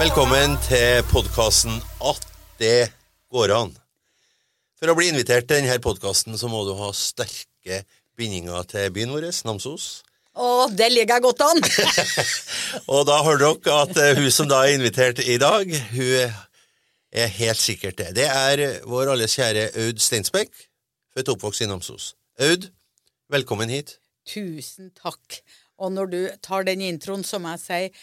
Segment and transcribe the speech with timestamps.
[0.00, 1.74] Velkommen til podkasten
[2.08, 2.22] At
[2.56, 2.88] det
[3.28, 3.72] går an.
[4.80, 7.82] For å bli invitert til denne podkasten så må du ha sterke
[8.16, 9.88] bindinger til byen vår, Namsos.
[10.32, 11.60] Å, det ligger jeg godt an!
[12.94, 16.32] Og da hører dere at eh, hun som da er invitert i dag, hun
[17.12, 18.14] er helt sikkert det.
[18.16, 20.64] Det er vår alles kjære Aud Steinsbekk,
[21.12, 22.14] født og oppvokst i Namsos.
[22.40, 22.70] Aud,
[23.36, 23.98] velkommen hit.
[24.24, 25.42] Tusen takk.
[25.76, 28.00] Og når du tar den introen, som jeg si at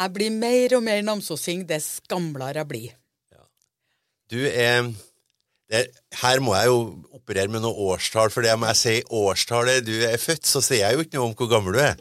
[0.00, 2.90] jeg blir mer og mer namsosing dess gamlere jeg blir.
[4.30, 4.86] Du er
[5.70, 5.86] det,
[6.18, 6.78] Her må jeg jo
[7.14, 10.82] operere med noe årstall, for det om jeg sier årstallet du er født, så sier
[10.82, 12.00] jeg jo ikke noe om hvor gammel du er.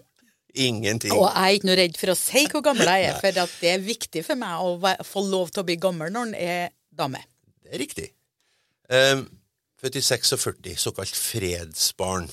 [0.58, 1.14] Ingenting.
[1.14, 3.58] Og jeg er ikke noe redd for å si hvor gammel jeg er, for at
[3.62, 6.74] det er viktig for meg å få lov til å bli gammel når en er
[6.90, 7.22] dame.
[7.62, 8.08] Det er riktig.
[8.90, 9.28] Um,
[9.78, 12.26] født i 46, såkalt fredsbarn.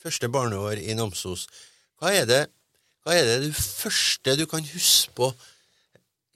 [0.00, 1.48] Første barneår i Namsos.
[1.98, 2.44] Hva er det
[3.04, 5.30] hva er det du første du kan huske på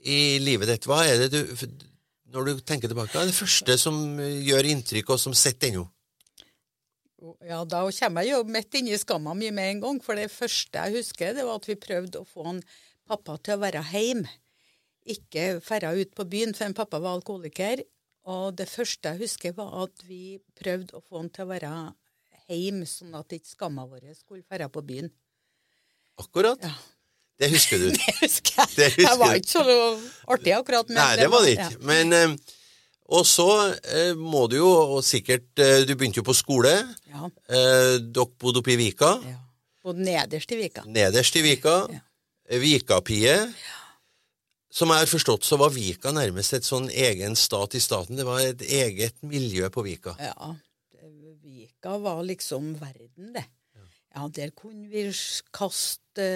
[0.05, 0.87] i livet ditt?
[0.89, 1.67] Hva er det du,
[2.33, 5.85] når du tenker tilbake, hva er det første som gjør inntrykk, og som sitter ennå?
[7.45, 10.77] Ja, Da kommer jeg jo midt i skamma mi med en gang, for det første
[10.77, 12.63] jeg husker, det var at vi prøvde å få en
[13.09, 14.29] pappa til å være hjemme.
[15.05, 17.85] Ikke ferda ut på byen, for en pappa var alkoholiker.
[18.25, 21.73] Og det første jeg husker, var at vi prøvde å få han til å være
[22.49, 25.13] hjemme, sånn at ikke skamma vår skulle ferda på byen.
[26.21, 26.59] Akkurat.
[26.63, 26.73] Ja.
[27.41, 27.89] Det husker du.
[27.99, 28.69] Det husker jeg.
[28.77, 29.65] Det husker jeg var ikke så
[30.37, 30.89] artig akkurat.
[30.93, 31.71] Men Nei, det var det ja.
[31.83, 32.35] Men eh,
[33.19, 33.49] Og så
[33.91, 36.73] eh, må du jo sikkert eh, Du begynte jo på skole.
[37.11, 37.27] Ja.
[37.51, 39.17] Eh, dere bodde oppe i Vika.
[39.27, 39.41] ja.
[39.85, 40.85] Bodde nederst i Vika.
[40.89, 41.75] Nederst i Vika.
[41.93, 42.01] Ja.
[42.63, 43.35] Vikapie.
[44.73, 48.17] Som jeg har forstått, så var Vika nærmest et sånn egen stat i staten.
[48.19, 50.15] Det var et eget miljø på Vika.
[50.19, 50.55] Ja,
[51.45, 53.45] Vika var liksom verden, det.
[54.15, 55.09] Ja, der kunne vi
[55.55, 56.27] kaste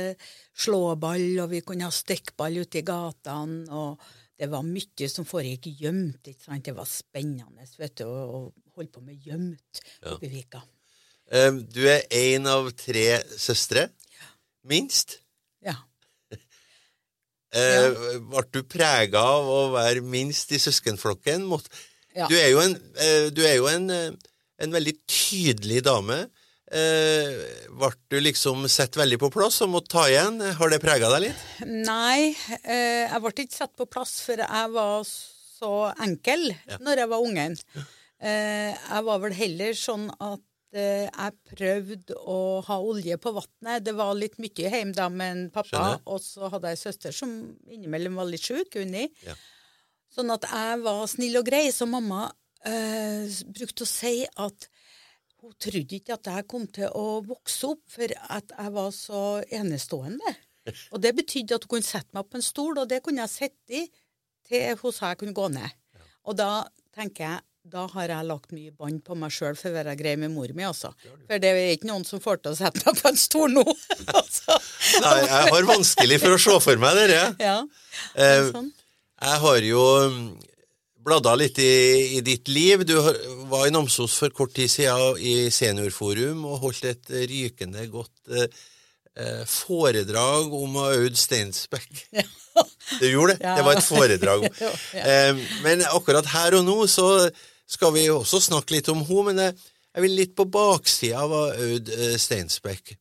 [0.58, 4.00] slåball, og vi kunne ha stikkball ute i gatene, og
[4.38, 6.64] det var mye som foregikk gjemt, ikke sant.
[6.66, 8.42] Det var spennende, vet du, å
[8.74, 10.62] holde på med gjemt oppe i Vika.
[11.28, 13.88] Um, du er én av tre søstre.
[14.68, 15.18] Minst.
[15.64, 15.74] Ja.
[17.58, 17.98] uh,
[18.30, 21.46] Ble du prega av å være minst i søskenflokken?
[22.16, 22.26] Ja.
[22.30, 26.24] Du er jo en, uh, du er jo en, uh, en veldig tydelig dame.
[26.68, 30.40] Eh, Ble du liksom sett veldig på plass og måtte ta igjen?
[30.58, 31.44] Har det prega deg litt?
[31.68, 32.34] Nei,
[32.64, 35.72] eh, jeg ble ikke satt på plass, for jeg var så
[36.04, 36.50] enkel
[36.84, 37.56] når jeg var ungen.
[38.20, 40.42] Eh, jeg var vel heller sånn at
[40.76, 43.84] eh, jeg prøvde å ha olje på vannet.
[43.86, 46.02] Det var litt mye hjemme da med en pappa, Skjønner.
[46.10, 47.32] og så hadde jeg en søster som
[47.70, 49.06] innimellom var litt sjuk, Unni.
[49.24, 49.38] Ja.
[50.12, 52.26] Sånn at jeg var snill og grei, så mamma
[52.66, 53.24] eh,
[53.54, 54.68] brukte å si at
[55.42, 59.22] hun trodde ikke at jeg kom til å vokse opp, for at jeg var så
[59.60, 60.34] enestående.
[60.92, 63.32] Og det betydde at hun kunne sette meg på en stol, og det kunne jeg
[63.32, 63.84] sitte i
[64.48, 65.76] til hun sa jeg kunne gå ned.
[66.28, 66.66] Og da
[66.96, 70.14] tenker jeg da har jeg lagt mye bånd på meg sjøl for å være grei
[70.20, 70.94] med mor mi, altså.
[71.28, 73.64] For det er ikke noen som får til å sette meg på en stol nå.
[74.20, 74.56] altså.
[75.04, 77.20] Nei, jeg har vanskelig for å se for meg dere.
[77.42, 77.58] Ja.
[78.16, 78.70] det sånn.
[79.18, 79.82] Jeg har jo
[81.08, 82.84] bladda litt i, i ditt liv.
[82.86, 82.96] Du
[83.48, 88.48] var i Namsos for kort tid siden i Seniorforum og holdt et rykende godt eh,
[89.16, 92.04] eh, foredrag om Aud Steinsbekk.
[92.98, 93.44] Du gjorde det?
[93.44, 93.52] Ja.
[93.54, 94.46] Det var et foredrag.
[94.64, 95.02] Jo, ja.
[95.12, 97.28] Eh, men akkurat her og nå så
[97.68, 99.58] skal vi også snakke litt om henne, men jeg,
[99.92, 102.96] jeg vil litt på baksida av Aud Steinsbeck.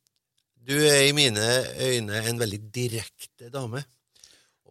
[0.68, 1.48] Du er i mine
[1.80, 3.86] øyne en veldig direkte dame.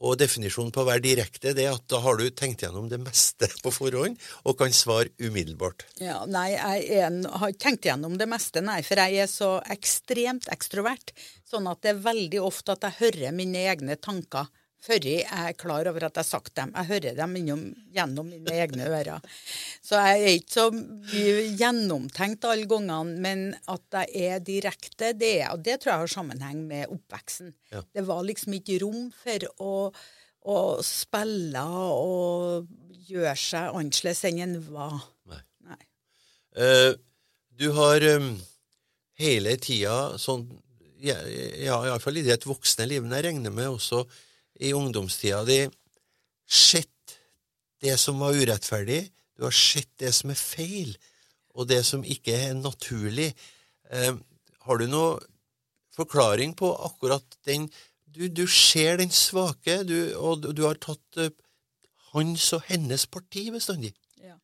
[0.05, 2.99] Og definisjonen på å være direkte det er at da har du tenkt gjennom det
[3.01, 5.87] meste på forhånd og kan svare umiddelbart.
[6.03, 9.57] Ja, nei, jeg er har ikke tenkt gjennom det meste, nei, for jeg er så
[9.73, 11.15] ekstremt ekstrovert.
[11.49, 14.51] Sånn at det er veldig ofte at jeg hører mine egne tanker
[14.87, 16.73] før jeg er klar over at jeg har sagt dem.
[16.77, 17.63] Jeg hører dem innom,
[17.95, 19.39] gjennom mine egne ører.
[19.85, 20.67] Så jeg er ikke så
[21.61, 26.63] gjennomtenkt alle gangene, men at jeg er direkte, det Og det tror jeg har sammenheng
[26.69, 27.55] med oppveksten.
[27.73, 27.83] Ja.
[27.95, 29.75] Det var liksom ikke rom for å,
[30.47, 32.69] å spille og
[33.07, 35.01] gjøre seg annerledes enn en var.
[35.31, 35.43] Nei.
[35.67, 35.81] Nei.
[36.57, 36.93] Uh,
[37.57, 38.37] du har um,
[39.21, 40.47] hele tida sånn
[41.05, 43.13] Ja, ja iallfall i det voksne livet.
[43.13, 44.07] jeg regner med også
[44.61, 45.61] i ungdomstida di,
[46.49, 47.19] sett
[47.83, 49.03] det som var urettferdig.
[49.37, 50.95] Du har sett det som er feil,
[51.57, 53.33] og det som ikke er naturlig.
[53.91, 54.15] Eh,
[54.67, 55.21] har du noen
[55.97, 57.71] forklaring på akkurat den
[58.17, 61.35] Du, du ser den svake, du, og du, har tatt eh,
[62.15, 63.91] hans og hennes parti bestandig.
[64.25, 64.39] Ja.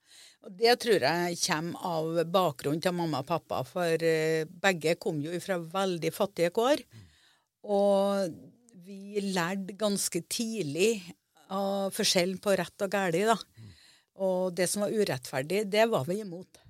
[0.44, 5.22] Og Det tror jeg kommer av bakgrunnen til mamma og pappa, for eh, begge kom
[5.24, 6.84] jo fra veldig fattige kår.
[7.64, 8.36] Og
[8.92, 10.96] vi lærte ganske tidlig
[11.52, 13.22] av forskjellen på rett og galt.
[13.32, 13.36] da.
[14.22, 16.60] Og det som var urettferdig, det var vi imot.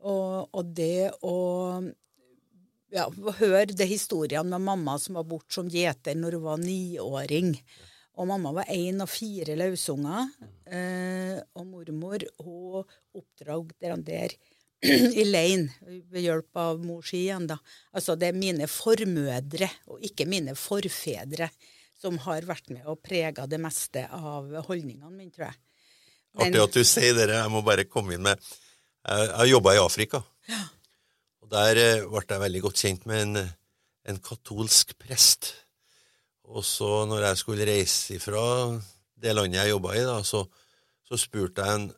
[0.00, 1.36] Og, og det å
[2.94, 3.06] ja,
[3.40, 7.52] høre de historiene med mamma som var borte som gjeter når hun var niåring.
[8.18, 10.30] Og mamma var én av fire løsunger.
[10.70, 14.36] Eh, og mormor hun oppdrag der, der
[15.20, 15.66] i leiren
[16.10, 17.58] ved hjelp av mor si igjen, da.
[17.96, 21.50] Altså det er mine formødre, og ikke mine forfedre,
[22.00, 25.58] som har vært med og prega det meste av holdningene mine, tror jeg.
[26.38, 27.28] Men, Artig at du sier det.
[27.34, 30.22] Jeg må bare komme inn med Jeg har jobba i Afrika.
[30.48, 30.62] Ja.
[31.42, 33.40] Og Der eh, ble jeg veldig godt kjent med en,
[34.06, 35.50] en katolsk prest.
[36.50, 38.42] Og så når jeg skulle reise ifra
[39.20, 40.44] det landet jeg jobba i, da, så,
[41.06, 41.90] så spurte jeg en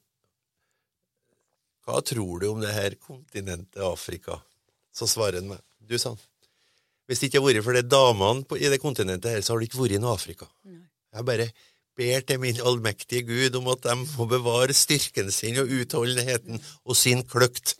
[1.87, 4.38] hva tror du om det her kontinentet Afrika?
[4.94, 5.62] Så svarer han meg.
[5.82, 6.20] Du, sa han.
[7.11, 9.62] Hvis det ikke hadde vært for de damene på, i det kontinentet her, så har
[9.62, 10.49] det ikke vært noe Afrika.
[10.69, 10.84] Nei.
[11.12, 11.49] Jeg bare
[11.99, 16.96] ber til min allmektige Gud om at de må bevare styrken sin og utholdenheten og
[16.96, 17.75] sin kløkt.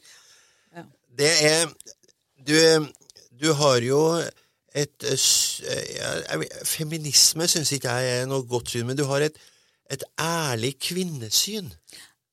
[0.75, 0.85] Ja.
[1.19, 1.67] Det er
[2.43, 2.59] Du,
[3.39, 4.19] du har jo
[4.75, 9.37] et jeg, Feminisme syns ikke jeg er noe godt syn, men du har et,
[9.87, 11.71] et ærlig kvinnesyn.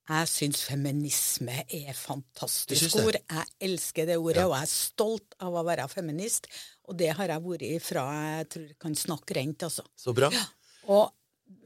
[0.10, 3.20] Jeg syns feminisme er fantastisk ord.
[3.20, 4.48] Jeg elsker det ordet, Ja.
[4.48, 6.48] og jeg er stolt av å være feminist.
[6.90, 8.08] Og det har jeg vært fra
[8.40, 9.86] jeg tror jeg kan snakke rent, altså.
[9.96, 10.32] Så bra.
[10.90, 11.12] Og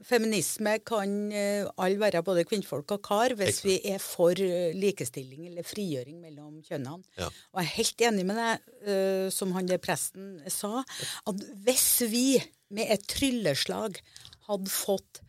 [0.04, 3.68] feminisme kan uh, alle være både kvinnfolk og kar hvis Ekstra.
[3.68, 7.04] vi er for eh, likestilling eller frigjøring mellom kjønnene.
[7.20, 7.28] Ja.
[7.52, 10.84] Og jeg er helt enig med deg, eh, som han der presten sa,
[11.28, 12.26] at hvis vi
[12.74, 14.00] med et trylleslag
[14.48, 15.20] hadde fått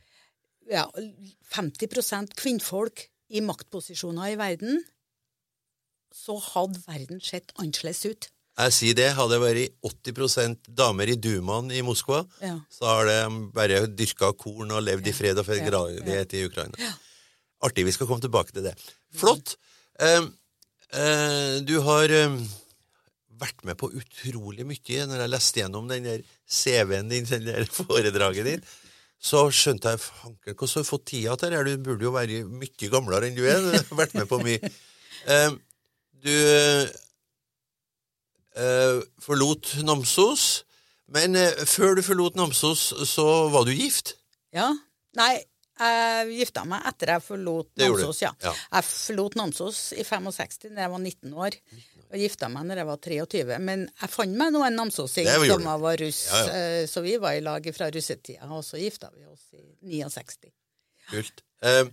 [0.71, 0.85] ja,
[1.53, 4.83] 50% kvinnfolk i maktposisjoner i verden,
[6.15, 8.29] så hadde verden sett annerledes ut.
[8.55, 9.09] Jeg sier det.
[9.17, 9.73] Hadde det vært
[10.15, 12.59] 80% damer i Dumaen i Moskva, Ja.
[12.71, 16.93] så har de bare dyrka korn og levd i fred og Ja, fred i Ukraina.
[17.61, 17.85] Artig.
[17.85, 18.75] Vi skal komme tilbake til det.
[19.11, 19.57] Flott.
[19.99, 20.27] Uh,
[20.95, 22.39] uh, du har uh,
[23.39, 25.05] vært med på utrolig mye.
[25.07, 28.63] Når jeg leste gjennom den der CV-en din, den der foredraget ditt,
[29.25, 31.61] så skjønte jeg fanken, hvordan har du fått tida til det?
[31.65, 33.57] Du burde jo være mye gamlere enn du er.
[33.63, 34.59] Du har vært med på mye.
[35.25, 35.53] Eh,
[36.21, 36.29] du
[38.61, 40.65] eh, forlot Namsos,
[41.09, 44.13] men eh, før du forlot Namsos, så var du gift.
[44.53, 44.67] Ja.
[45.17, 45.39] Nei,
[45.79, 47.89] jeg gifta meg etter jeg forlot Det.
[47.89, 48.21] Namsos.
[48.23, 48.31] Ja.
[48.43, 48.53] Ja.
[48.77, 51.57] Jeg forlot Namsos i 65 da jeg var 19 år.
[52.05, 53.59] Og gifta meg når jeg var 23.
[53.65, 56.59] Men jeg fant meg nå en namsosing Det som var russ, Ja, ja.
[56.59, 59.63] eh, så vi var i lag fra russetida, og så gifta vi oss i
[60.05, 60.51] 69.
[61.09, 61.41] Kult.
[61.65, 61.83] Eh,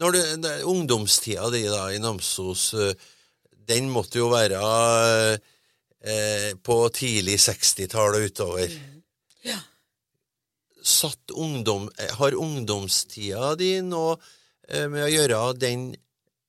[0.00, 2.94] når du, ne- ungdomstida di da, i Namsos, eh,
[3.68, 4.62] den måtte jo være
[6.02, 8.72] eh, på tidlig 60-tall og utover.
[9.46, 9.58] Ja.
[10.82, 14.16] Satt ungdom, eh, har ungdomstida di noe
[14.68, 15.92] eh, med å gjøre den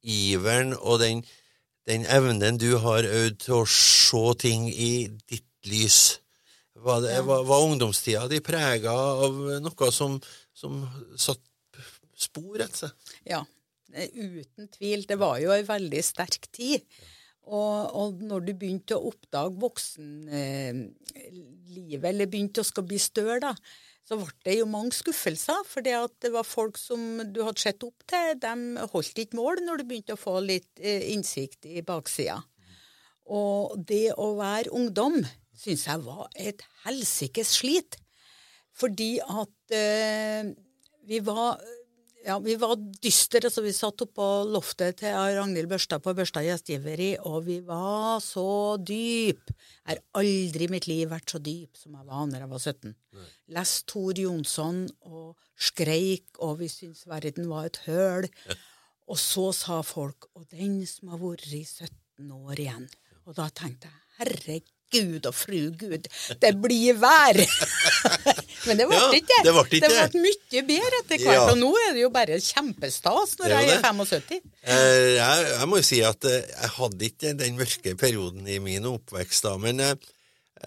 [0.03, 1.21] iveren og den,
[1.87, 4.93] den evnen du har øvd til å se ting i
[5.29, 6.19] ditt lys?
[6.83, 10.17] Var, det, var, var ungdomstida di prega av noe som,
[10.51, 10.81] som
[11.15, 11.39] satt
[12.17, 13.11] spor etter seg?
[13.29, 13.43] Ja,
[13.93, 15.05] eh, uten tvil.
[15.07, 16.81] Det var jo ei veldig sterk tid.
[17.43, 23.51] Og, og når du begynte å oppdage voksenlivet, eller begynte å skal bli større, da,
[24.03, 25.63] så ble det jo mange skuffelser.
[25.67, 29.39] For det at det var folk som du hadde sett opp til, de holdt ikke
[29.39, 32.41] mål når du begynte å få litt eh, innsikt i baksida.
[33.31, 35.21] Og det å være ungdom
[35.55, 37.99] syns jeg var et helsikes slit.
[38.73, 40.51] Fordi at eh,
[41.07, 41.61] vi var
[42.23, 47.13] ja, vi var dystre, så vi satt oppå loftet til Ragnhild Børstad på Børstad gjestgiveri,
[47.27, 49.51] og vi var så dyp.
[49.51, 52.63] Jeg har aldri i mitt liv vært så dyp som jeg var når jeg var
[52.63, 52.95] 17.
[53.57, 58.29] Lest Tor Jonsson og skreik, og vi syntes verden var et høl.
[59.11, 62.89] Og så sa folk 'og den som har vært i 17 år igjen'.
[63.25, 64.72] Og da tenkte jeg 'herregud
[65.29, 66.07] og fru Gud,
[66.41, 67.41] det blir vær'.
[68.67, 70.03] Men det ble Ja, ikke det ble ikke det.
[70.13, 71.39] ble mye bedre etter hvert.
[71.39, 71.47] Ja.
[71.51, 74.37] Og nå er det jo bare kjempestas når er jeg er 75.
[74.63, 78.59] Eh, jeg, jeg må jo si at eh, jeg hadde ikke den mørke perioden i
[78.63, 79.95] min oppvekst da, men eh,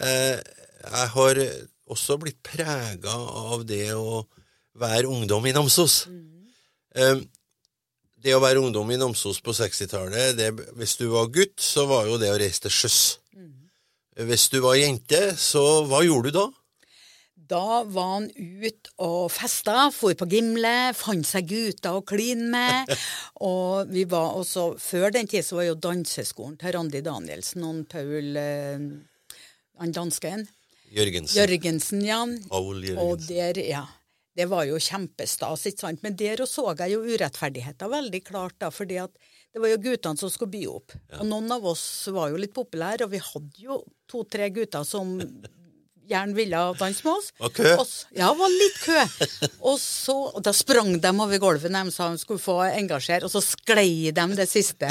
[0.01, 0.37] eh,
[0.87, 1.41] jeg har
[1.87, 4.25] også blitt prega av det å
[4.77, 6.07] være ungdom i Namsos.
[6.11, 7.23] Mm.
[8.27, 10.41] det å være ungdom i Namsos på 60-tallet,
[10.77, 12.99] hvis du var gutt, så var jo det å reise til sjøs.
[14.17, 16.47] Hvis du var jente, så hva gjorde du da?
[17.47, 22.91] Da var han ut og festa, for på Gimle, fant seg gutter å kline med.
[23.47, 27.85] Og vi var også, Før den tid så var jo danseskolen til Randi Danielsen og
[27.93, 28.89] Paul eh,
[29.77, 30.47] han dansken.
[30.97, 31.37] Jørgensen.
[31.37, 32.25] Jørgensen, ja.
[32.49, 33.85] Paul Og der, ja.
[34.37, 36.03] Det var jo kjempestas, ikke sant.
[36.05, 38.73] Men der så jeg jo urettferdigheter veldig klart, da.
[38.73, 39.13] fordi at
[39.57, 40.93] det var jo guttene som skulle by opp.
[41.17, 41.83] Og noen av oss
[42.13, 45.15] var jo litt populære, og vi hadde jo to-tre gutter som
[46.07, 47.31] gjerne ville danse med oss.
[47.41, 47.71] Var kø?
[47.81, 48.99] Og ja, var litt kø.
[49.71, 53.25] Og så, og da sprang de over gulvet når de sa de skulle få engasjere,
[53.25, 54.91] og så sklei de det siste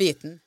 [0.00, 0.38] biten.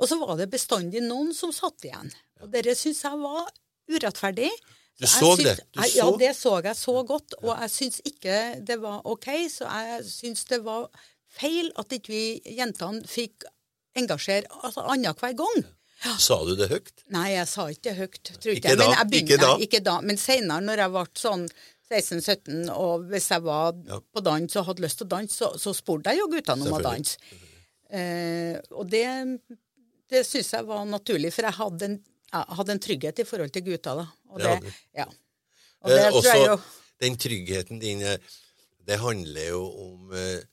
[0.00, 2.08] Og så var det bestandig noen som satt igjen.
[2.40, 3.44] Og det syns jeg var
[3.92, 4.48] urettferdig.
[4.96, 5.54] Du så syns- det?
[5.68, 7.36] Du jeg, Ja, det så jeg så godt.
[7.44, 10.88] Og jeg syns ikke det var OK, så jeg syns det var
[11.38, 12.22] feil at ikke vi
[12.56, 13.44] jentene fikk
[13.96, 15.64] engasjere altså, annenhver gang.
[16.20, 16.90] Sa du det høyt?
[17.14, 18.78] Nei, jeg sa ikke det høyt, tror Ikke jeg.
[18.78, 19.48] da, Men jeg begynte, ikke da.
[19.56, 19.94] Nei, ikke da.
[20.04, 21.46] Men senere, når jeg ble sånn
[21.86, 24.00] 16-17, og hvis jeg var Ja.
[24.12, 26.76] på dans og hadde lyst til å danse, så, så spurte jeg jo guttene om
[26.76, 27.16] å danse.
[27.90, 29.06] Eh, og det,
[30.10, 31.96] det syns jeg var naturlig, for jeg hadde en,
[32.34, 33.94] jeg hadde en trygghet i forhold til gutta.
[34.02, 34.06] da.
[34.34, 35.06] Og Det ja.
[35.06, 36.58] Og det Eh, tror jeg også jo
[37.06, 38.18] den tryggheten din, eh,
[38.86, 40.44] det handler jo om eh, eh,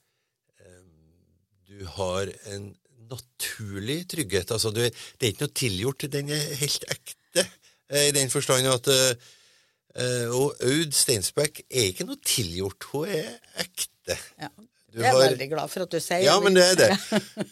[1.73, 2.67] Du har en
[3.09, 4.51] naturlig trygghet.
[4.53, 7.45] Altså, du, det er ikke noe tilgjort, den er helt ekte.
[7.89, 13.33] eh, I den forstand at eh, Og Aud Steinsbekk er ikke noe tilgjort, hun er
[13.65, 14.17] ekte.
[14.41, 14.49] ja.
[14.93, 16.89] Du Jeg er har- veldig glad for at du sier Ja, men det er det.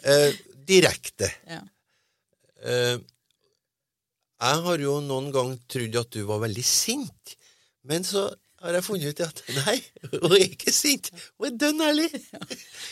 [0.05, 1.31] uh, direkte.
[1.49, 1.61] Ja.
[2.61, 2.99] Uh,
[4.41, 7.33] jeg har jo noen gang trodd at du var veldig sint,
[7.89, 8.27] men så
[8.62, 9.75] har jeg funnet ut at nei,
[10.12, 11.10] hun er ikke sint.
[11.39, 12.10] Hun er dønn ærlig.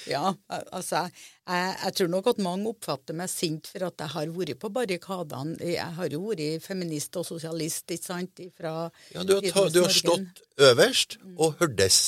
[0.09, 0.31] Ja,
[0.73, 1.03] altså,
[1.45, 4.71] jeg, jeg tror nok at mange oppfatter meg sint for at jeg har vært på
[4.73, 5.57] barrikadene.
[5.61, 8.73] Jeg har jo vært feminist og sosialist, ikke sant, fra
[9.13, 11.99] Ja, du, har ta, du har stått øverst og hørtes.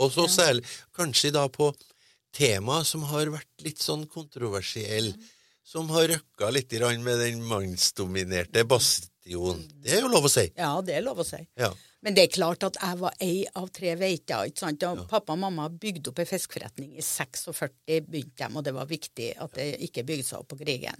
[0.00, 0.64] Og så særlig
[0.96, 1.70] kanskje da på
[2.34, 5.12] tema som har vært litt sånn kontroversiell,
[5.66, 6.72] som har røkka litt
[7.04, 8.64] med den mannsdominerte
[9.24, 9.62] bastion.
[9.82, 10.46] Det er jo lov å si.
[10.56, 11.40] Ja, det er lov å si.
[11.56, 11.70] Ja.
[12.00, 14.46] Men det er klart at jeg var ei av tre veiter.
[14.48, 14.82] ikke sant?
[14.88, 16.94] Og Pappa og mamma bygde opp en fiskeforretning.
[16.96, 20.60] I 46 begynte de, og det var viktig at det ikke bygde seg opp på
[20.62, 20.96] krigen.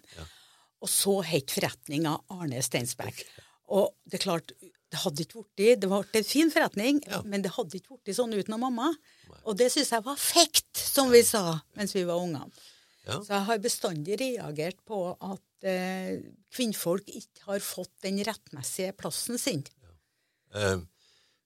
[0.81, 3.25] Og så het forretninga Arne Steinsbekk.
[3.71, 4.53] Og det er klart,
[4.91, 8.35] det hadde ikke blitt Det ble en fin forretning, men det hadde ikke blitt sånn
[8.35, 8.91] uten mamma.
[9.47, 12.51] Og det syns jeg var fekt, som vi sa mens vi var unger.
[13.09, 13.17] Ja.
[13.25, 16.21] Så jeg har bestandig reagert på at eh,
[16.53, 19.65] kvinnfolk ikke har fått den rettmessige plassen sin.
[20.55, 20.83] Eh,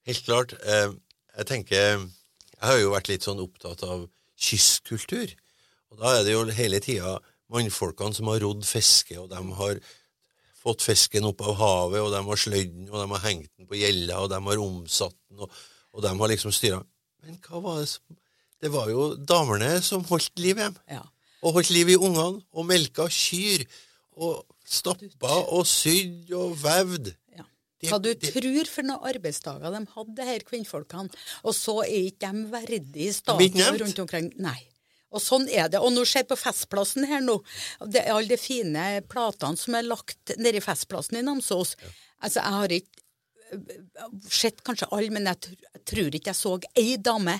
[0.08, 0.56] helt klart.
[0.64, 0.90] Eh,
[1.34, 4.06] jeg tenker Jeg har jo vært litt sånn opptatt av
[4.40, 5.34] kystkultur.
[5.92, 7.18] Og da er det jo hele tida
[7.52, 9.80] mannfolkene som har rodd fiske, og de har
[10.64, 13.68] fått fisken opp av havet, og de har sløyd den, og de har hengt den
[13.68, 15.58] på gjella, og de har omsatt den, og,
[15.92, 16.80] og de har liksom styra.
[17.24, 18.20] Men hva var det som
[18.64, 20.76] Det var jo damene som holdt liv i dem.
[20.88, 21.02] Ja.
[21.44, 23.66] Og holdt liv i ungene, og melka kyr,
[24.16, 27.10] og stappa og sydd og vevd.
[27.36, 27.44] Ja.
[27.90, 31.12] Hva du det- tror for noen arbeidsdager de hadde, her kvinnfolkene.
[31.44, 34.32] Og så er ikke de verdige i staten rundt omkring.
[34.40, 34.62] Nei.
[35.14, 35.78] Og sånn er det.
[35.78, 37.36] Og nå ser jeg på Festplassen her nå,
[37.86, 41.76] det er alle de fine platene som er lagt nede i Festplassen i Namsos.
[42.22, 43.02] Altså, jeg har ikke
[43.52, 47.36] øh, sett kanskje alle, men jeg, jeg tror ikke jeg så ei dame.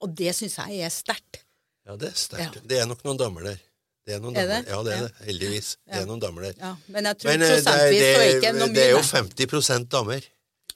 [0.00, 1.42] Og det syns jeg er sterkt.
[1.88, 2.58] Ja, det er sterkt.
[2.68, 3.60] Det er nok noen damer der.
[4.08, 4.64] Det er noen Er damer.
[4.64, 4.72] det?
[4.72, 5.26] Ja, det er det.
[5.28, 5.70] Heldigvis.
[5.88, 6.58] Det er noen damer der.
[6.60, 10.20] Ja, men jeg tror Men eh, det, er- det, er det, er jo 50% damer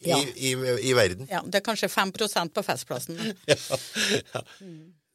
[0.02, 0.16] i,
[0.49, 0.50] i,
[0.88, 1.28] i verden.
[1.31, 3.21] Ja, det er kanskje 5% på Festplassen.
[3.52, 4.42] Ja.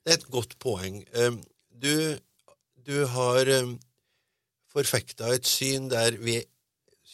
[0.08, 1.02] Det er et godt poeng.
[1.84, 1.92] Du,
[2.88, 3.50] du har
[4.72, 6.38] forfekta et syn der vi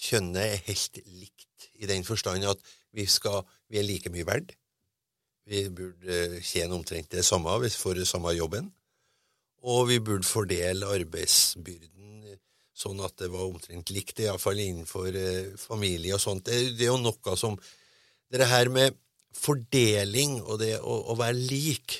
[0.03, 2.61] kjønnet er helt likt, i den forstand at
[2.93, 4.53] vi, skal, vi er like mye verd.
[5.49, 8.69] Vi burde tjene omtrent det samme hvis for samme jobben.
[9.63, 12.39] Og vi burde fordele arbeidsbyrden eh,
[12.75, 16.47] sånn at det var omtrent likt, iallfall innenfor eh, familie og sånt.
[16.47, 17.59] Det, det er jo noe som
[18.33, 18.95] Det her med
[19.33, 21.99] fordeling og det å, å være lik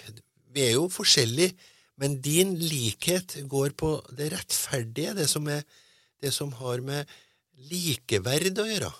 [0.54, 1.54] Vi er jo forskjellige,
[2.02, 5.64] men din likhet går på det rettferdige, det som, er,
[6.22, 7.10] det som har med
[7.70, 8.92] likeverd å gjøre.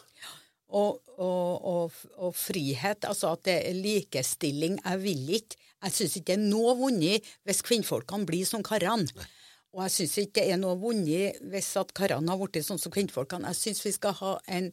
[0.74, 4.80] Og, og, og, og frihet, altså at det er likestilling.
[4.82, 5.60] Jeg vil ikke.
[5.84, 9.10] Jeg syns ikke det er noe vunnet hvis kvinnfolkene blir som karene.
[9.74, 12.94] Og jeg syns ikke det er noe vunnet hvis at karene har blitt sånn som
[12.94, 13.52] kvinnfolkene.
[13.52, 14.72] Jeg syns vi skal ha en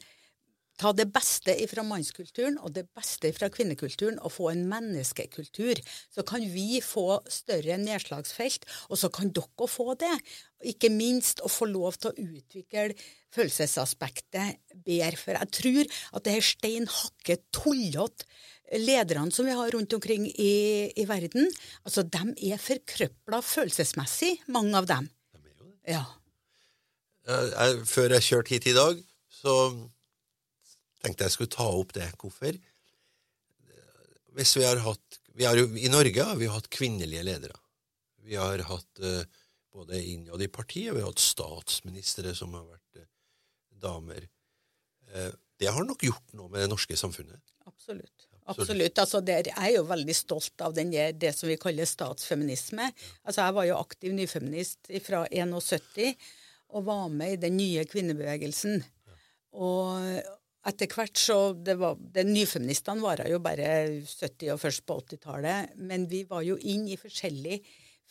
[0.80, 5.80] Ta det beste fra mannskulturen og det beste fra kvinnekulturen og få en menneskekultur.
[6.08, 10.14] Så kan vi få større nedslagsfelt, og så kan dere få det.
[10.72, 12.96] Ikke minst å få lov til å utvikle
[13.34, 15.20] følelsesaspektet bedre.
[15.20, 18.28] For jeg tror at det her stein hakke tullete
[18.80, 20.54] lederne som vi har rundt omkring i,
[20.94, 21.48] i verden,
[21.84, 25.08] altså de er forkrøpla følelsesmessig, mange av dem.
[25.88, 26.04] Ja.
[27.26, 29.00] Jeg, jeg, før jeg kjørte hit i dag,
[29.40, 29.56] så
[31.02, 32.10] tenkte jeg skulle ta opp det.
[32.20, 32.58] Hvorfor?
[34.36, 37.56] Hvis vi har hatt vi har jo, I Norge har vi hatt kvinnelige ledere.
[38.26, 39.22] Vi har hatt uh,
[39.72, 43.06] både innad i partiet, vi har hatt statsministre som har vært uh,
[43.80, 44.26] damer.
[45.14, 45.30] Uh,
[45.60, 47.54] det har nok gjort noe med det norske samfunnet.
[47.68, 48.26] Absolutt.
[48.50, 48.98] Absolutt.
[48.98, 52.88] Altså, der, jeg er jo veldig stolt av den, det som vi kaller statsfeminisme.
[53.22, 56.16] Altså, jeg var jo aktiv nyfeminist fra 71
[56.74, 58.82] og var med i den nye kvinnebevegelsen.
[59.56, 60.20] Og
[60.66, 63.68] etter hvert så det var, det, Nyfeministene var jo bare
[64.04, 65.76] 70- og først på 80-tallet.
[65.80, 67.62] Men vi var jo inn i forskjellige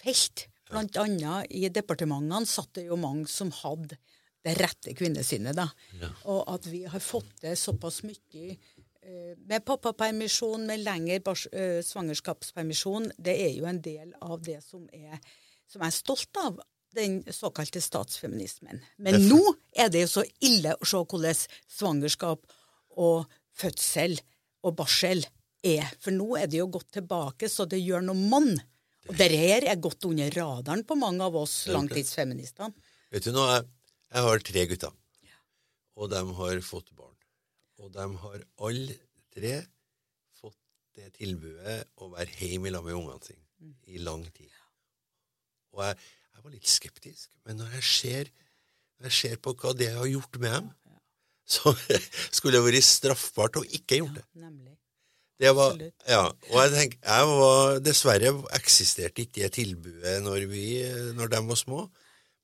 [0.01, 0.47] felt.
[0.69, 3.97] Blant annet i departementene satt det jo mange som hadde
[4.45, 5.57] det rette kvinnesynet.
[5.57, 5.67] da.
[5.99, 6.11] Ja.
[6.31, 13.11] Og at vi har fått til såpass mye uh, med pappapermisjon, med lengre uh, svangerskapspermisjon,
[13.17, 15.19] det er jo en del av det som, er,
[15.67, 16.61] som jeg er stolt av
[16.95, 18.79] den såkalte statsfeminismen.
[18.97, 19.41] Men nå
[19.75, 22.55] er det jo så ille å se hvordan svangerskap
[22.99, 24.17] og fødsel
[24.65, 25.23] og barsel
[25.65, 25.89] er.
[26.01, 28.53] For nå er det jo gått tilbake, så det gjør noe mann.
[29.09, 32.73] Og det her er gått under radaren på mange av oss langtidsfeministene.
[33.09, 33.65] Vet du nå, jeg,
[34.13, 34.95] jeg har tre gutter,
[35.99, 37.15] og de har fått barn.
[37.79, 38.97] Og de har alle
[39.33, 39.55] tre
[40.37, 40.59] fått
[40.97, 43.45] det tilbudet å være hjemme sammen med ungene sine
[43.89, 44.51] i lang tid.
[45.73, 45.97] Og jeg
[46.39, 47.31] jeg var litt skeptisk.
[47.43, 48.29] Men når jeg ser,
[49.07, 50.69] jeg ser på hva det har gjort med dem,
[51.49, 51.73] så
[52.35, 54.25] skulle det vært straffbart å ikke gjort det.
[54.37, 54.75] nemlig.
[55.39, 60.65] Det var, ja, og jeg tenker, jeg var, Dessverre eksisterte ikke det tilbudet når, vi,
[61.15, 61.85] når de var små,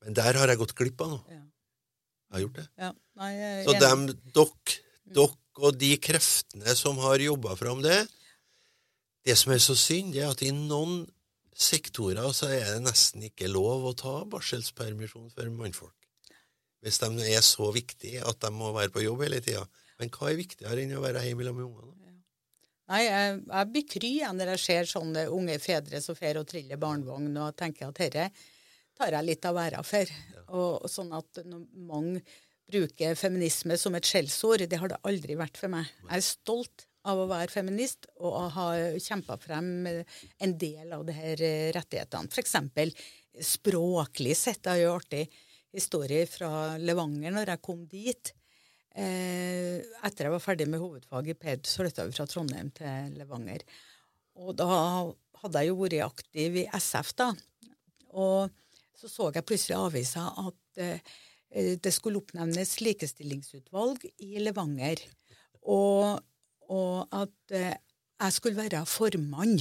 [0.05, 1.25] men der har jeg gått glipp av noe.
[1.35, 2.65] Jeg har gjort det.
[2.79, 2.93] Ja.
[3.19, 4.77] Nei, jeg, så dem, dere,
[5.11, 7.99] dere og de kreftene som har jobba fram det
[9.25, 11.03] Det som er så synd, det er at i noen
[11.55, 15.95] sektorer så er det nesten ikke lov å ta barselspermisjon for mannfolk.
[16.85, 19.65] Hvis de er så viktige at de må være på jobb hele tida.
[19.97, 21.93] Men hva er viktigere enn å være hjemme med ungene?
[22.85, 26.77] Nei, jeg, jeg blir kry når jeg ser sånne unge fedre som fer og triller
[26.77, 28.27] barnevogn, og tenker at dette
[28.95, 30.11] tar jeg litt av æra for.
[30.35, 30.43] Ja.
[30.53, 32.21] Og, sånn at mange
[32.69, 35.89] bruker feminisme som et skjellsord, det har det aldri vært for meg.
[36.05, 38.67] Jeg er stolt av å være feminist og å ha
[39.01, 42.29] kjempa frem en del av disse eh, rettighetene.
[42.29, 42.55] F.eks.
[43.57, 44.63] språklig sett.
[44.65, 45.25] Det er jo artig
[45.75, 46.49] historie fra
[46.81, 48.33] Levanger når jeg kom dit.
[48.95, 53.15] Eh, etter jeg var ferdig med hovedfag i PED, så flytta vi fra Trondheim til
[53.19, 53.65] Levanger.
[54.39, 54.67] Og da
[55.41, 57.31] hadde jeg jo vært aktiv i SF, da.
[58.15, 58.53] Og
[58.95, 61.15] så så jeg plutselig i avisa at eh,
[61.79, 65.03] det skulle oppnevnes likestillingsutvalg i Levanger.
[65.71, 66.23] Og
[66.73, 67.75] og at eh,
[68.21, 69.59] jeg skulle være formann.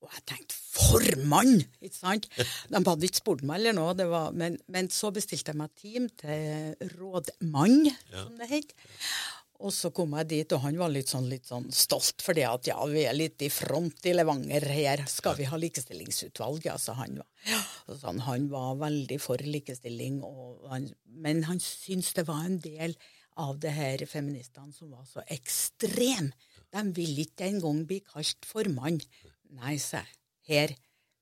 [0.00, 1.58] Og jeg tenkte formann!
[1.84, 2.28] ikke sant?
[2.70, 6.08] De hadde ikke spurt meg eller noe, var, men, men, så bestilte jeg meg team
[6.20, 8.24] til rådmann, ja.
[8.24, 8.74] som det het.
[9.60, 12.70] Og så kom jeg dit, og han var litt sånn, litt sånn stolt fordi at
[12.70, 15.04] ja, vi er litt i front i Levanger her.
[15.10, 16.64] Skal vi ha likestillingsutvalg?
[16.64, 17.28] Ja, så han var.
[18.00, 20.22] Sånn, han var veldig for likestilling,
[20.70, 22.96] han, men han syntes det var en del
[23.40, 26.32] av det her feministene som var så ekstreme.
[26.70, 29.00] De ville ikke engang bli kalt formann.
[29.58, 30.00] Nei, se,
[30.50, 30.74] her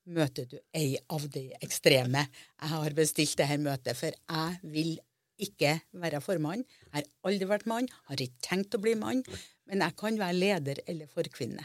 [0.09, 2.27] møter du ei av de ekstreme.
[2.61, 4.97] Jeg har bestilt dette møtet, for jeg vil
[5.39, 6.65] ikke være formann.
[6.89, 9.25] Jeg har aldri vært mann, har ikke tenkt å bli mann,
[9.69, 11.65] men jeg kan være leder eller forkvinne.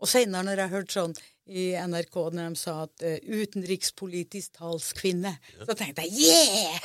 [0.00, 1.14] Og senere, når jeg hørte sånn
[1.50, 5.66] i NRK når de sa at uh, utenrikspolitisk talskvinne, ja.
[5.66, 6.78] så tenkte jeg yeah!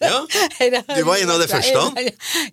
[0.00, 0.16] ja,
[0.96, 1.84] du var en av de første?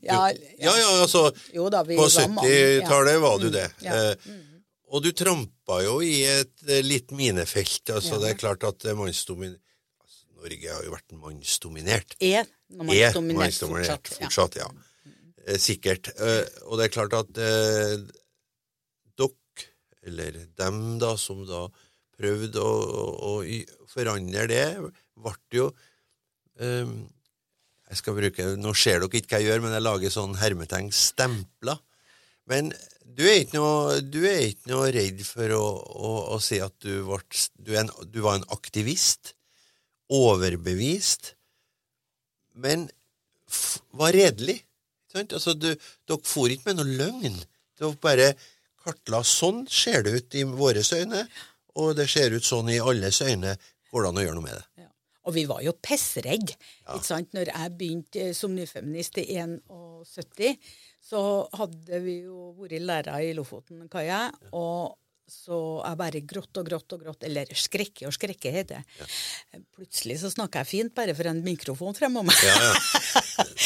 [0.04, 0.20] ja,
[0.60, 3.96] ja, ja, altså På 70-tallet var du mm, ja.
[4.12, 4.36] Uh,
[4.88, 7.90] og du trampa jo i et uh, litt minefelt.
[7.96, 9.60] altså Det er klart at mannsdominert
[10.04, 12.16] altså, Norge har jo vært mannsdominert.
[12.24, 12.48] Er
[12.78, 14.14] mannsdominert fortsatt.
[14.22, 14.70] fortsatt ja.
[15.58, 16.10] Sikkert.
[16.68, 18.10] og det er klart at dere,
[20.08, 21.62] eller dem da, som da
[22.18, 22.74] prøvde å,
[23.30, 24.66] å, å forandre det,
[25.16, 25.70] ble jo
[26.60, 26.98] um,
[27.88, 30.90] jeg skal bruke, Nå ser dere ikke hva jeg gjør, men jeg lager sånn hermetegn
[30.92, 31.80] stempler.
[32.52, 32.74] Men
[33.16, 36.76] du er ikke noe, du er ikke noe redd for å, å, å si at
[36.84, 37.20] du, ble,
[37.56, 39.34] du, en, du, var en aktivist,
[40.14, 41.34] overbevist,
[42.58, 42.88] men
[43.98, 44.60] var redelig.
[45.18, 45.72] Altså, du,
[46.08, 47.38] dere for ikke med noe løgn.
[47.80, 48.32] Dere bare
[48.84, 51.24] kartla sånn ser det ut i våre øyne,
[51.78, 53.56] og det ser ut sånn i alles øyne.
[53.92, 54.84] Går det an å gjøre noe med det?
[54.84, 54.92] Ja.
[55.28, 56.56] Og vi var jo pissredde.
[56.86, 57.00] Ja.
[57.36, 60.56] Når jeg begynte som nyfeminist i 71,
[61.08, 61.20] så
[61.56, 66.94] hadde vi jo vært lærere i Lofoten, Kaja, og så jeg bare grått og grått
[66.96, 69.10] og grått, eller skrekke og skrekke heter det.
[69.76, 72.40] Plutselig så snakker jeg fint bare for en mikrofon fremom meg.
[72.48, 72.72] Ja, ja.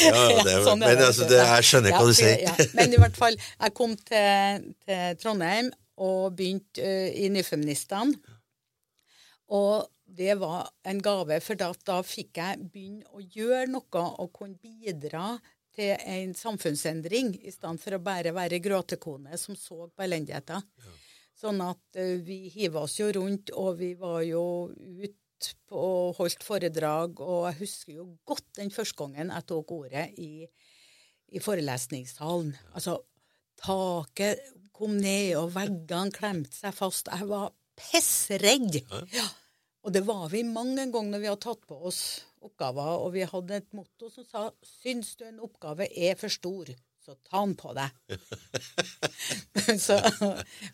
[0.07, 2.43] ja det, sånn er men det, altså, det, jeg skjønner hva Ja, du sier.
[2.47, 2.67] ja.
[2.79, 5.69] Men i hvert fall, jeg kom til, til Trondheim
[6.01, 8.37] og begynte uh, i Nyfeministene.
[9.53, 14.33] Og det var en gave, for da, da fikk jeg begynne å gjøre noe og
[14.33, 15.35] kunne bidra
[15.75, 20.65] til en samfunnsendring, i stedet for å bare være gråtekone som så på elendigheten.
[21.41, 25.17] Sånn at uh, vi hiva oss jo rundt, og vi var jo ut
[25.73, 30.45] og holdt foredrag, og jeg husker jo godt den første gangen jeg tok ordet i,
[31.33, 32.51] i forelesningssalen.
[32.77, 32.99] Altså,
[33.61, 34.43] taket
[34.75, 37.09] kom ned, og veggene klemte seg fast.
[37.09, 38.83] Jeg var pissredd.
[39.15, 39.25] Ja.
[39.81, 42.03] Og det var vi mange ganger når vi hadde tatt på oss
[42.41, 46.71] oppgaver, og vi hadde et motto som sa syns du en oppgave er for stor,
[47.01, 48.17] så ta den på deg.
[49.57, 49.97] men, så,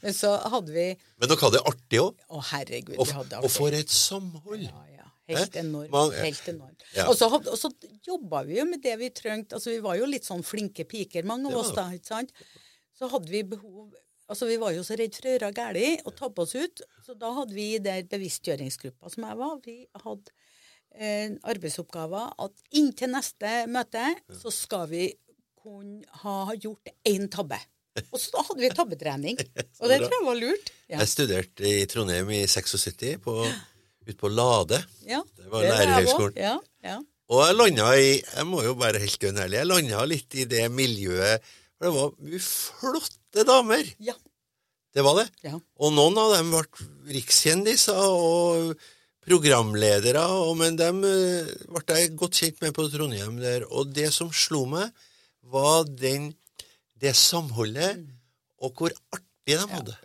[0.04, 2.24] men så hadde vi Men dere hadde det artig òg.
[2.28, 3.52] Å, herregud, Og, vi hadde artig.
[3.52, 4.66] og for et samhold.
[4.68, 5.06] ja, ja.
[5.28, 5.92] Helt enormt.
[5.92, 6.16] enormt.
[6.16, 6.24] ja.
[6.24, 6.84] helt enormt.
[6.96, 7.06] Ja.
[7.12, 7.72] Og så, og så
[8.08, 9.58] jobba vi jo med det vi trengte.
[9.58, 11.90] Altså, vi var jo litt sånn flinke piker, mange av oss da.
[11.96, 12.32] ikke sant?
[12.96, 13.90] Så hadde vi behov
[14.28, 17.14] Altså, Vi var jo så redd for å gjøre galt og tabbe oss ut, så
[17.16, 20.34] da hadde vi i der bevisstgjøringsgruppa som jeg var, vi hadde
[21.48, 24.04] arbeidsoppgaver at inntil neste møte
[24.42, 25.08] så skal vi
[25.62, 27.60] kunne ha gjort én tabbe.
[28.14, 29.40] Og så hadde vi tabbetrening.
[29.82, 30.72] Og det tror jeg var lurt.
[30.88, 31.00] Ja.
[31.02, 33.34] Jeg studerte i Trondheim i 76, på,
[34.06, 34.84] ute på Lade.
[35.10, 35.24] ja.
[35.38, 36.38] Det var lærerhøgskolen.
[36.38, 36.98] Ja, ja.
[37.28, 40.46] Og jeg landa i Jeg må jo være helt dønn ærlig, jeg landa litt i
[40.48, 41.44] det miljøet
[41.76, 43.90] For det var mye flotte damer.
[44.00, 44.16] ja.
[44.96, 45.26] Det var det.
[45.46, 45.54] ja.
[45.78, 46.64] Og noen av dem ble
[47.14, 48.72] rikskjendiser og
[49.28, 53.68] programledere, og, men dem eh, ble jeg godt kjent med på Trondheim der.
[53.68, 54.94] Og det som slo meg,
[55.48, 56.32] var den,
[57.00, 58.04] det samholdet,
[58.60, 59.96] og hvor artig de hadde.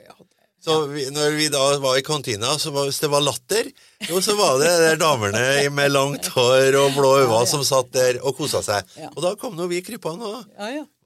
[0.63, 3.67] Så vi, når vi da var i kantina, så var, hvis det var latter,
[4.07, 5.43] jo, så var det de der damene
[5.75, 8.87] med langt hår og blå øyne som satt der og kosa seg.
[9.11, 10.45] Og da kom nå vi krypende og.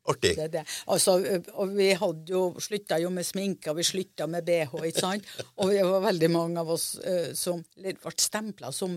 [0.06, 0.32] Artig.
[0.38, 0.62] Det det.
[0.92, 1.16] Altså,
[1.54, 5.30] og vi hadde jo slutta jo med sminke, og vi slutta med bh, ikke sant?
[5.60, 8.94] Og det var veldig mange av oss uh, som ble stempla som,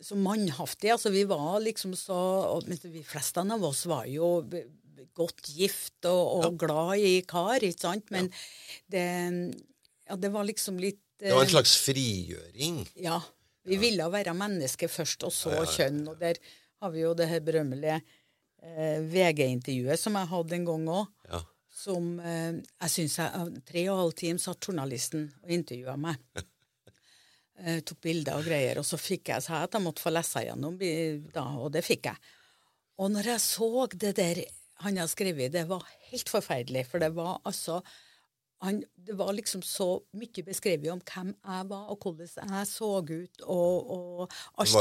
[0.00, 0.96] som mannhaftige.
[0.96, 2.20] Altså, vi var liksom så
[2.56, 4.38] og, de fleste av oss var jo
[5.16, 8.08] godt gift og, og glad i kar, ikke sant?
[8.14, 8.30] Men
[8.90, 9.04] det,
[10.08, 12.82] ja, det var liksom litt Det var en slags frigjøring.
[13.04, 13.20] Ja.
[13.68, 16.02] Vi ville være menneske først, og så kjønn.
[16.10, 16.40] Og der
[16.82, 18.00] har vi jo det her berømmelige
[18.62, 21.10] eh, VG-intervjuet som jeg hadde en gang òg.
[21.30, 21.42] Ja.
[21.82, 26.24] Som eh, jeg syns jeg Tre og en halv time satt journalisten og intervjua meg.
[27.62, 28.78] Eh, tok bilder og greier.
[28.80, 30.80] Og så fikk jeg sa at jeg måtte få lese gjennom,
[31.30, 32.30] da, og det fikk jeg.
[32.98, 34.40] Og når jeg så det der
[34.82, 36.86] han har skrevet, det var helt forferdelig.
[36.90, 37.76] For det var altså
[38.62, 42.90] han, det var liksom så mye beskrevet om hvem jeg var, og hvordan jeg så
[43.02, 44.32] ut, og, og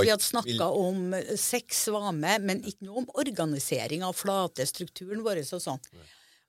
[0.03, 1.15] ikke- hadde snakka om.
[1.37, 5.81] Sex var med, men ikke noe om organisering av flatestrukturen vår og sånn.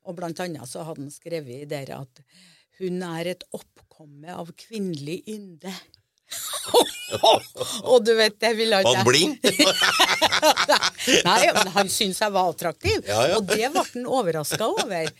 [0.05, 2.21] Og blant annet så hadde han skrevet der at
[2.81, 5.73] hun er et oppkomme av kvinnelig ynde.
[7.92, 9.37] og du vet, jeg ville Var han blind?
[11.28, 13.37] Nei, men han syntes jeg var attraktiv, Ja, ja.
[13.37, 15.11] og det ble han overraska over.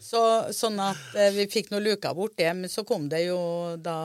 [0.00, 0.22] Så,
[0.56, 3.38] sånn at eh, vi fikk nå luka bort det, men så kom det jo
[3.82, 3.98] da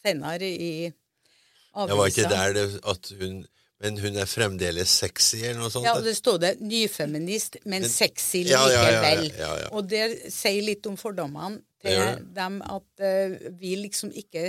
[0.00, 1.90] senere i avisa.
[1.92, 3.46] Det var ikke der det, at hun
[3.78, 5.84] Men hun er fremdeles sexy, eller noe sånt?
[5.86, 9.28] Ja, det stod det 'nyfeminist, men sexy ja, ja, likevel'.
[9.38, 9.68] ja.
[9.70, 14.48] Og det sier litt om fordommene til dem at eh, vi liksom ikke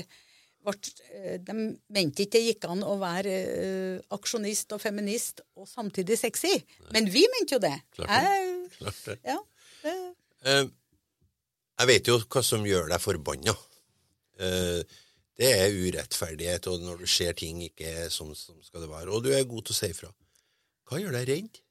[1.46, 1.56] De
[1.94, 6.54] mente ikke det gikk an å være uh, aksjonist og feminist og samtidig sexy.
[6.96, 7.76] Men vi mente jo det.
[7.98, 8.34] Klart det.
[8.36, 9.18] Jeg, Klart det.
[9.26, 9.38] ja,
[9.84, 9.96] det.
[10.46, 10.66] Eh,
[11.80, 13.56] jeg vet jo hva som gjør deg forbanna.
[14.40, 14.98] Eh,
[15.40, 19.12] det er urettferdighet, og når du ser ting ikke er som, som skal det være.
[19.16, 20.12] Og du er god til å si ifra.
[20.90, 21.62] Hva gjør deg redd?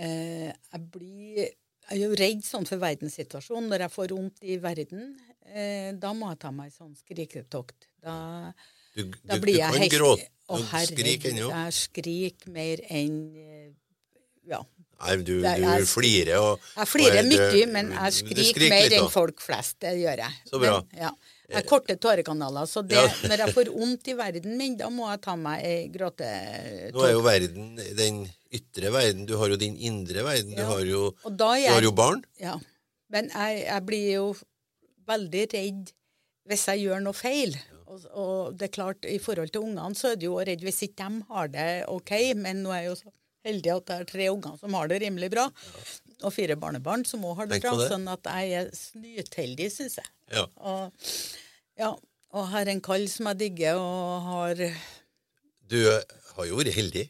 [0.00, 1.50] Eh, jeg blir
[1.90, 3.66] jeg er jo redd sånn for verdenssituasjonen.
[3.72, 5.08] Når jeg får vondt i verden,
[5.46, 7.88] eh, da må jeg ta meg sånn skriketokt.
[8.02, 8.52] Da,
[8.96, 10.28] Du, da du, blir du jeg kan helt gråte.
[10.50, 11.50] Å, Du skriker herregud.
[11.54, 13.70] Jeg skriker mer enn eh,
[14.50, 14.62] Ja.
[15.00, 18.90] Nei, du, du jeg- flirer og Jeg flirer er- mye, men jeg skriker, skriker mer
[18.98, 19.78] enn folk flest.
[19.80, 20.32] Det gjør jeg.
[20.50, 20.80] Så bra.
[20.82, 21.10] Men, ja.
[21.50, 23.06] Jeg har korte tårekanaler, så det, Ja.
[23.28, 26.92] når jeg får vondt i verden min, da må jeg ta meg ei gråtetåre.
[26.94, 28.20] Nå er jo verden den
[28.52, 29.24] ytre verden.
[29.26, 30.54] Du har jo din indre verden.
[30.54, 32.22] Du har jo, da du har jo barn.
[32.38, 32.58] Ja.
[33.10, 34.34] Men jeg, jeg blir jo
[35.08, 35.92] veldig redd
[36.50, 37.54] hvis jeg gjør noe feil.
[37.90, 40.82] Og, og det er klart, i forhold til ungene så er du jo redd hvis
[40.86, 43.12] ikke de har det OK, men nå er jeg jo så
[43.46, 45.46] heldig at det er tre unger som har det rimelig bra.
[46.22, 47.86] og fire barnebarn som òg har det bra, det.
[47.88, 50.10] sånn at jeg er snytheldig, syns jeg.
[50.36, 50.44] Ja.
[50.60, 51.06] Og,
[51.80, 51.94] ja,
[52.36, 54.60] og har en kall som jeg digger, og har
[55.70, 57.06] Du har jo vært heldig.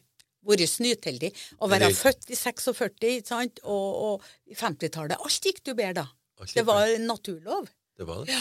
[0.47, 1.33] vært snytheldig.
[1.59, 5.19] Å være det- født i 46, ikke sant, og, og i 50-tallet.
[5.19, 6.07] Alt gikk du bedre da.
[6.55, 7.67] Det var naturlov.
[8.01, 8.39] Det var det.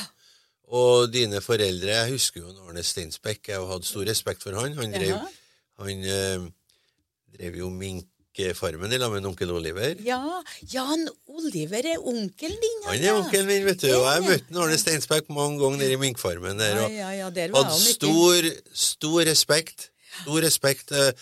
[0.72, 3.50] Og dine foreldre Jeg husker jo Arne Steinsbekk.
[3.52, 4.72] Jeg hadde stor respekt for han.
[4.78, 5.18] Han drev,
[5.82, 6.46] han, øh,
[7.36, 10.00] drev jo minkfarmen i lag med onkel Oliver.
[10.06, 10.22] Ja,
[10.72, 12.80] Jan Oliver er onkelen din.
[12.86, 13.18] Han er ja.
[13.18, 13.90] onkelen min, vet du.
[13.98, 16.80] Og jeg møtte Arne Steinsbekk mange ganger nede i minkfarmen der.
[16.86, 18.50] Og ja, ja, der hadde stor,
[18.86, 19.90] stor respekt.
[20.22, 20.96] Stor respekt.
[20.96, 21.12] Eh,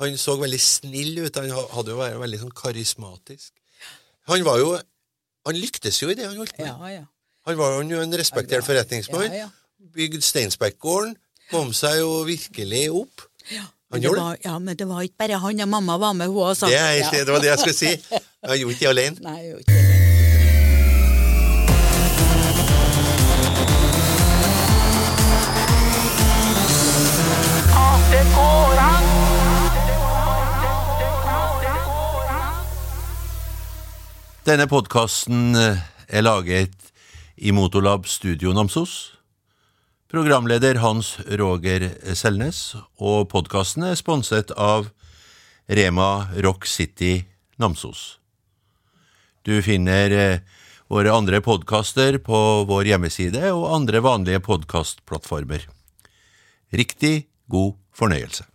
[0.00, 1.36] Han så veldig snill ut.
[1.36, 3.52] Han hadde jo vært veldig sånn karismatisk.
[4.30, 4.78] Han var jo
[5.44, 6.72] Han lyktes jo i det han holdt på med.
[6.72, 7.04] Ja, ja.
[7.46, 9.28] Han var jo en respektert forretningsmann.
[9.32, 9.48] Ja, ja.
[9.94, 11.16] Bygd Steinsberggården.
[11.50, 13.26] Kom seg jo virkelig opp.
[13.50, 14.24] Men Han gjorde det.
[14.24, 16.66] var, ja, men det var ikke bare han og mamma var med, hun også.
[16.72, 17.92] Det, er, det var det jeg skulle si.
[18.48, 19.16] Jeg gjorde ikke det alene.
[19.28, 20.94] Nei, jeg gjorde ikke det.
[34.44, 36.74] Denne podkasten er laget
[37.36, 39.12] i Motolab Studio Namsos.
[40.10, 44.90] Programleder Hans Roger Selnes, og podkasten er sponset av
[45.66, 47.24] Rema Rock City
[47.58, 48.20] Namsos.
[49.42, 50.40] Du finner eh,
[50.88, 55.66] våre andre podkaster på vår hjemmeside og andre vanlige podkastplattformer.
[56.72, 58.46] Riktig god fornøyelse.